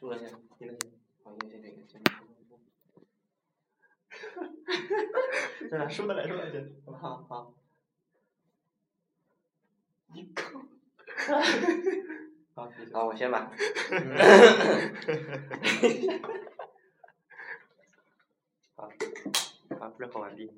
[0.00, 0.26] 住了先，
[0.58, 0.90] 听了先，
[1.22, 2.02] 好，先先这个，先。
[5.68, 7.54] 真的说的来说来着，好好。
[10.14, 10.58] 你靠！
[12.56, 13.52] 好，好，我先吧。
[18.74, 18.88] 好，
[19.78, 20.50] 好，热火完毕。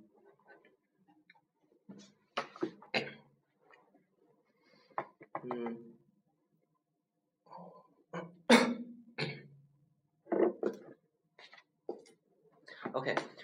[5.42, 5.91] 嗯。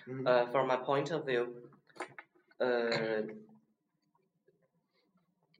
[0.07, 1.47] Okay, uh, from my point of view,
[2.59, 3.23] uh,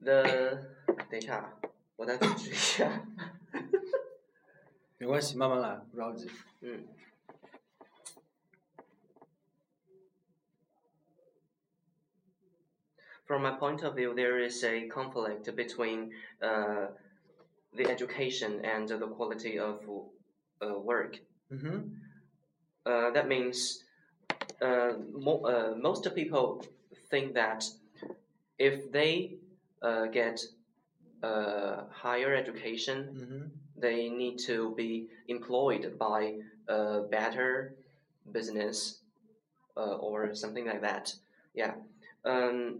[0.00, 0.58] the
[1.08, 1.58] 等一下，
[1.96, 3.06] 我再 组织一下。
[4.98, 6.30] 没关系，慢慢来，不着急。
[6.60, 6.86] 嗯。
[13.26, 16.10] From my point of view, there is a conflict between
[16.42, 16.88] uh,
[17.72, 19.80] the education and the quality of
[20.60, 21.18] uh, work.
[21.50, 21.88] Mm-hmm.
[22.84, 23.82] Uh, that means
[24.61, 26.63] uh, mo- uh, most people
[27.09, 27.65] think that
[28.57, 29.35] if they
[29.81, 30.41] uh, get
[31.23, 33.45] a higher education, mm-hmm.
[33.77, 36.35] they need to be employed by
[36.67, 37.73] a better
[38.31, 38.99] business
[39.77, 41.13] uh, or something like that.
[41.53, 41.73] Yeah.
[42.25, 42.79] Um,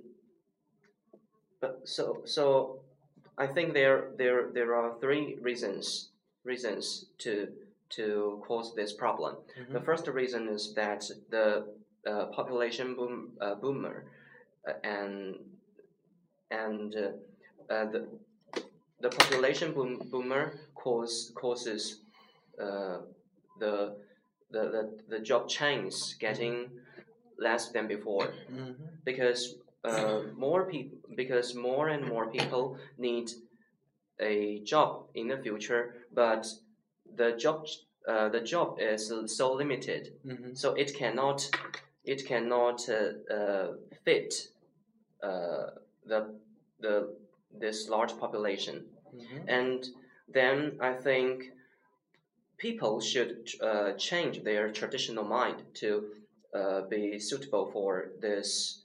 [1.61, 2.79] but so so
[3.37, 6.09] I think there there there are three reasons
[6.43, 7.47] reasons to
[7.89, 9.35] to cause this problem.
[9.59, 9.73] Mm-hmm.
[9.73, 11.65] The first reason is that the
[12.07, 14.05] uh, population boom, uh, boomer
[14.67, 15.35] uh, and
[16.51, 18.07] and uh, uh, the
[19.01, 22.01] the population boom, boomer cause causes
[22.61, 22.99] uh,
[23.59, 23.95] the,
[24.51, 26.69] the the the job chains getting
[27.37, 28.73] less than before mm-hmm.
[29.05, 29.55] because
[30.35, 33.31] more people because more and more people need
[34.19, 36.45] a job in the future, but
[37.19, 37.67] the job
[38.07, 40.53] uh, the job is so limited, mm-hmm.
[40.53, 41.47] so it cannot
[42.03, 43.67] it cannot uh, uh,
[44.05, 44.33] fit
[45.21, 45.65] uh,
[46.05, 46.33] the
[46.79, 47.13] the
[47.59, 48.85] this large population,
[49.15, 49.49] mm-hmm.
[49.49, 49.85] and
[50.27, 51.51] then I think
[52.57, 56.05] people should uh, change their traditional mind to
[56.55, 58.81] uh, be suitable for this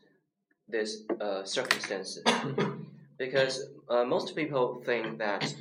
[0.69, 1.05] this
[1.45, 2.25] circumstances.
[3.19, 5.55] because most people think that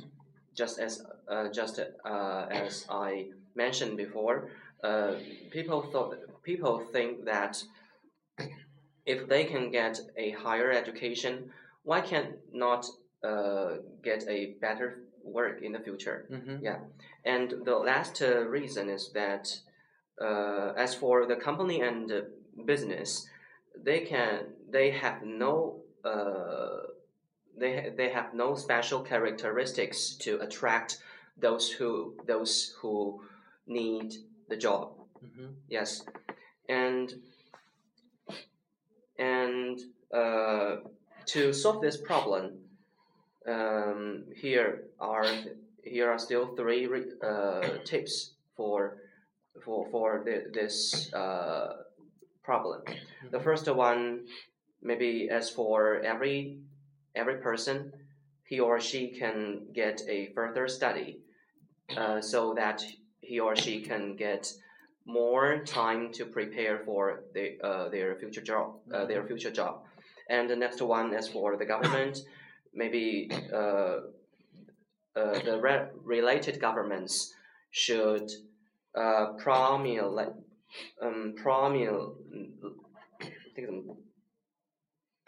[0.54, 4.50] just as uh, just uh, as I mentioned before,
[4.82, 5.14] uh,
[5.50, 7.62] people thought people think that
[9.06, 11.50] if they can get a higher education,
[11.82, 12.86] why can not
[13.22, 16.26] uh, get a better work in the future?
[16.30, 16.64] Mm-hmm.
[16.64, 16.78] Yeah,
[17.24, 19.48] and the last uh, reason is that
[20.20, 22.12] uh, as for the company and
[22.64, 23.26] business,
[23.82, 25.80] they can they have no
[27.56, 30.98] they they have no special characteristics to attract
[31.36, 33.22] those who those who
[33.66, 34.14] need
[34.48, 34.92] the job.
[35.24, 35.52] Mm-hmm.
[35.68, 36.04] Yes,
[36.68, 37.12] and
[39.18, 39.80] and
[40.12, 40.76] uh,
[41.26, 42.58] to solve this problem,
[43.48, 45.26] um, here are
[45.82, 46.88] here are still three
[47.22, 48.96] uh, tips for
[49.64, 51.76] for for the, this uh,
[52.42, 52.82] problem.
[52.86, 53.30] Mm-hmm.
[53.30, 54.26] The first one,
[54.82, 56.58] maybe as for every
[57.14, 57.92] every person,
[58.44, 61.20] he or she can get a further study,
[61.96, 62.82] uh, so that
[63.20, 64.52] he or she can get
[65.06, 69.82] more time to prepare for the, uh, their future job, uh, their future job.
[70.28, 72.18] And the next one is for the government,
[72.72, 73.98] maybe uh,
[75.16, 77.34] uh, the re related governments
[77.70, 78.30] should
[78.94, 80.32] uh, promulgate,
[81.02, 82.14] um, promul,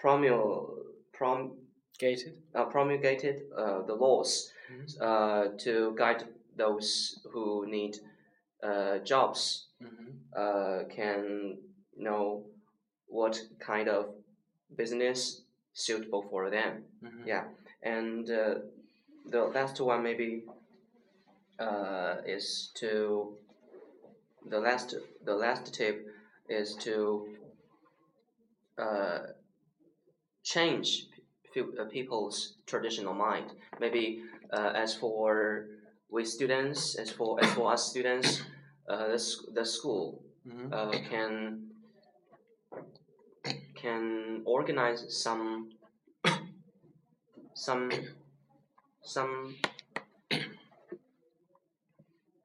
[0.02, 0.68] promul,
[1.12, 1.52] prom,
[1.98, 2.34] Gated?
[2.54, 5.02] Uh, promulgated uh, the laws mm-hmm.
[5.02, 6.24] uh, to guide
[6.56, 7.96] those who need
[8.62, 10.04] uh, jobs mm-hmm.
[10.34, 11.58] Uh, can
[11.96, 12.44] know
[13.06, 14.06] what kind of
[14.76, 15.42] business
[15.72, 16.84] suitable for them.
[17.02, 17.28] Mm-hmm.
[17.28, 17.44] Yeah,
[17.82, 18.54] and uh,
[19.26, 20.44] the last one maybe
[22.26, 23.34] is to
[24.48, 24.94] the last
[25.24, 26.06] the last tip
[26.48, 27.28] is to
[30.42, 31.15] change uh,
[31.90, 33.52] people's traditional mind.
[33.80, 34.22] Maybe
[34.52, 35.66] uh, as for
[36.10, 38.42] we students, as for as for us students,
[38.88, 40.72] uh, the the school mm-hmm.
[40.72, 41.66] uh, can
[43.74, 45.70] can organize some
[47.54, 47.90] some
[49.02, 49.56] some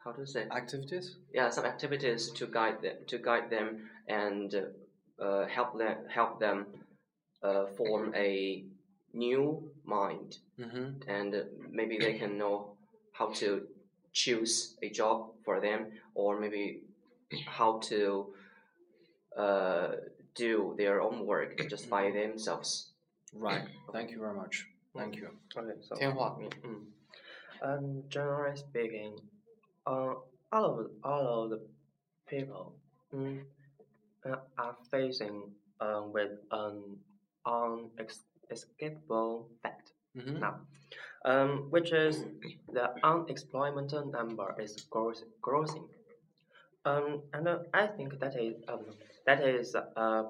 [0.03, 1.17] how to say activities.
[1.33, 4.53] Yeah, some activities to guide them to guide them and
[5.19, 6.65] uh, help them help them
[7.43, 8.63] uh, form a
[9.13, 11.09] new mind mm-hmm.
[11.09, 12.71] and maybe they can know
[13.11, 13.67] how to
[14.13, 16.81] choose a job for them or maybe
[17.45, 18.27] how to
[19.37, 19.91] uh,
[20.35, 22.91] do their own work just by themselves.
[23.33, 23.63] Right.
[23.93, 24.67] Thank you very much.
[24.95, 25.29] Thank you.
[25.55, 26.37] Okay, so 天化。
[26.63, 26.85] mm,
[27.61, 29.15] um, generally speaking,
[29.87, 30.15] uh,
[30.51, 31.61] all of all of the
[32.27, 32.73] people
[33.13, 33.41] mm,
[34.25, 35.43] uh, are facing
[35.79, 36.97] um, with an
[38.51, 40.39] unescapable fact Mm -hmm.
[40.39, 40.55] now,
[41.25, 42.25] um, which is
[42.73, 45.87] the unemployment number is grows, growing.
[46.85, 48.85] Um, and uh, I think that is um,
[49.25, 50.23] that is uh,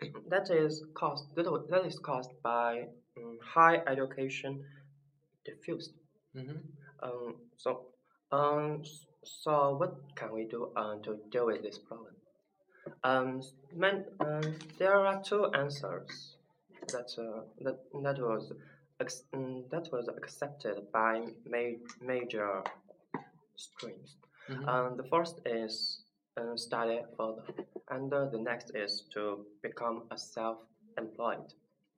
[0.32, 4.64] that is caused that, that is caused by um, high education
[5.44, 5.94] diffused.
[6.34, 6.60] Mm -hmm.
[7.02, 7.70] Um, so
[8.32, 8.84] um,
[9.22, 12.14] so what can we do um, to deal with this problem?
[13.04, 13.42] Um,
[13.72, 16.39] man, um, there are two answers
[16.92, 18.52] that uh, that that was
[19.00, 22.62] ex- um, that was accepted by ma- major
[23.56, 24.16] streams.
[24.48, 24.68] Mm -hmm.
[24.68, 26.04] Um, the first is
[26.40, 27.44] uh, study further,
[27.88, 31.54] and uh, the next is to become a self-employed.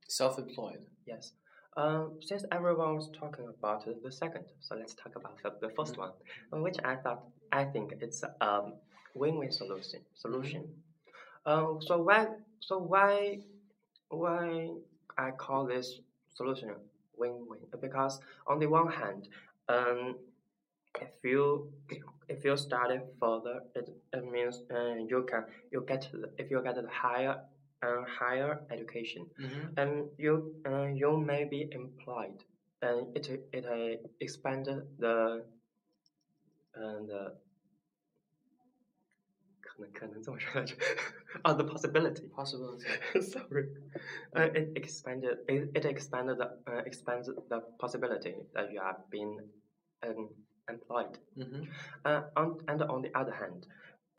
[0.08, 0.82] Self-employed.
[1.06, 1.32] Yes.
[1.76, 5.96] Um, since everyone was talking about the second, so let's talk about the, the 1st
[5.96, 6.12] one,
[6.52, 8.72] uh, which I thought I think it's a
[9.14, 10.00] win-win solution.
[10.14, 10.68] Solution.
[11.46, 12.28] Um, so why
[12.60, 13.40] so why
[14.12, 14.68] why
[15.18, 16.00] I call this
[16.34, 16.70] solution
[17.16, 17.60] win-win?
[17.80, 19.28] Because on the one hand,
[19.68, 20.16] um,
[21.00, 21.72] if you
[22.28, 26.74] if you study further, it, it means uh, you can you get if you get
[26.76, 27.40] the higher
[27.82, 29.80] uh, higher education, Mm -hmm.
[29.80, 30.34] and you
[30.66, 32.44] uh, you may be employed,
[32.80, 35.44] and it it uh, expanded the
[36.74, 37.34] and the
[39.81, 40.75] 可能可能这么说来着
[41.43, 42.85] oh the possibility Possibility.
[43.21, 43.67] sorry
[44.33, 49.39] uh, it expanded it, it expanded the uh, expands the possibility that you are being
[50.03, 50.29] um,
[50.67, 51.63] employed Mm -hmm.
[52.05, 53.67] uh, on, and on the other hand,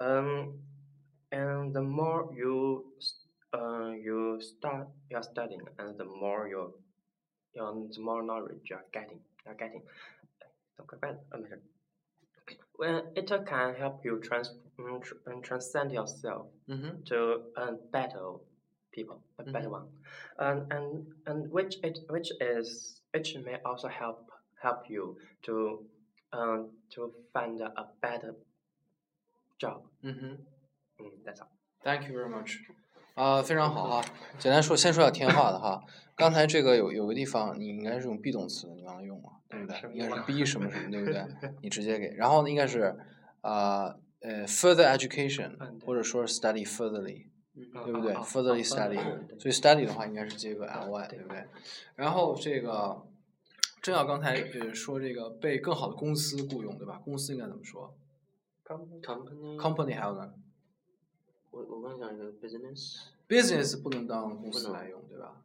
[0.01, 0.59] um,
[1.31, 6.73] and the more you s- uh, you start your studying, and the more you,
[7.55, 9.83] you the more knowledge you are getting, you are getting.
[10.77, 11.21] 怎么快办了？
[11.31, 11.61] 啊，没事。
[12.83, 17.05] Well, it can help you trans um, tr- um, transcend yourself Mm -hmm.
[17.05, 17.17] to
[17.57, 18.27] um, better
[18.93, 19.73] people, a better Mhm.
[19.79, 19.87] one,
[20.39, 24.31] and and and which it which is which may also help
[24.63, 25.85] help you to
[26.33, 28.35] um to find a better
[29.59, 29.83] job.
[30.03, 30.37] Mm -hmm.
[30.99, 31.51] Mm, that's all.
[31.83, 32.51] Thank you very much.
[33.15, 34.05] 啊、非常好哈。
[34.39, 35.83] 简单说，先说下天化的哈。
[36.16, 39.94] 刚才这个有有个地方你应该是用 be 动词，你忘了用了，对不对？
[39.94, 41.26] 应该是 be 什么什么，对不 对？
[41.62, 42.10] 你直接给。
[42.16, 42.96] 然后呢，应该是
[43.42, 47.26] 啊呃 further education，或者说 study furtherly，
[47.56, 51.46] 嗯对不对？furtherly 哦 study，所以 study 的话应该是接个 ly，对对不对？
[51.96, 53.02] 然后这个
[53.82, 57.02] 正要刚才呃说这个被更好的公司雇佣，对吧？
[57.04, 57.96] 公司应该怎么说
[58.66, 60.34] Company，？company 还有呢
[61.52, 65.36] 我我刚讲一个 business，？business 不能当公司来用，对吧？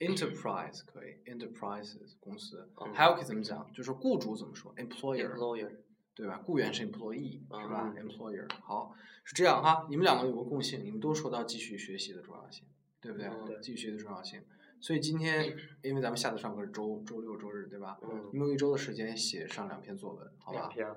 [0.00, 3.70] 哦 enterprise 可以，enterprises 公司，嗯还有可以怎么讲？
[3.72, 5.70] 就是雇主怎么说？employer，employer，
[6.14, 6.42] 对吧？
[6.44, 8.94] 雇员是 employee 是吧嗯？employer 好
[9.24, 12.66] 是这样哈，你们两个有个共性，你们都说到继续学习的重要性，
[13.00, 13.30] 对不对？
[13.62, 14.42] 继续学习的重要性。
[14.80, 17.98] 所以今天因为咱们下次上课是周周六周日对吧？
[18.02, 20.68] 嗯你们有一周的时间写上两篇作文，好吧两？
[20.70, 20.94] 篇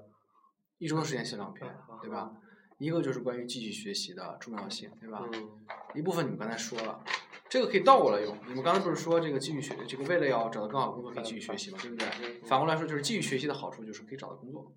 [0.80, 2.36] 一周的时间写两篇嗯，对吧？
[2.80, 5.28] 一个就是关于继续学习的重要性，对吧？
[5.34, 7.02] 嗯一部分你们刚才说了，
[7.50, 8.38] 这个可以倒过来用。
[8.48, 12.08] 你们刚才不是说这个继续学，这个为了要找到更好的工作可以继续学习嘛，对不对？
[12.22, 14.74] 嗯反过来说，就是继续学习的好处就是可以找到工作。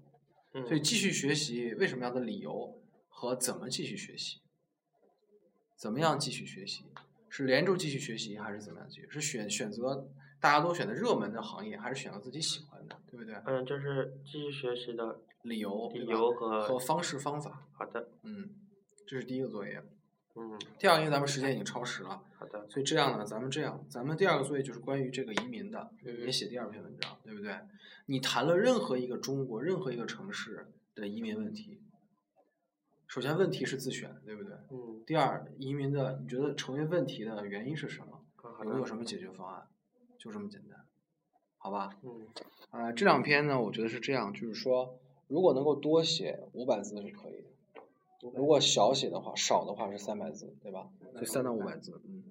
[0.55, 2.77] 嗯所以继续学习为什么样的理由
[3.09, 4.41] 和怎么继续学习，
[5.77, 6.85] 怎么样继续学习，
[7.29, 9.09] 是连着继续学习还是怎么样继续？
[9.11, 10.09] 是选选择
[10.41, 13.35] 大家都选的热门的行业，还是选择自己喜欢的，对不对？
[13.47, 18.49] 嗯，就是继续学习的理由、理由和和方式方法，好的，嗯，
[19.07, 19.83] 这是第一个作业。
[20.35, 27.55] 嗯，第二个，因为咱们时间已经超时了，好的，所以这样呢，咱们这样，咱们第二个作业就是关于这个移民的，嗯也写第二篇文章，对不对？
[28.07, 31.81] 你谈了任何一个中国任何一个城市的移民问题，
[33.07, 34.53] 首先问题是自选，对不对？
[34.71, 38.25] 嗯，第二，移民的你觉得成为问题的原因是什么？
[38.37, 39.67] 好的，有没有什么解决方案？
[40.19, 40.85] 就这么简单，
[41.57, 41.97] 好吧？
[42.03, 42.27] 嗯，
[42.73, 50.91] 呃，这两篇呢，我觉得是这样，就是说，如果能够多写五百字是可以的，如果小写的话，少的话是三百字，对吧？
[51.13, 52.25] 所以三到五百字，嗯。